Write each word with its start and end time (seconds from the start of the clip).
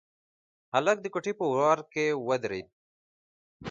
هلک 0.73 0.97
د 1.01 1.05
کوټې 1.13 1.33
په 1.39 1.45
وره 1.51 1.83
کې 1.93 2.05
ودرېد. 2.27 2.67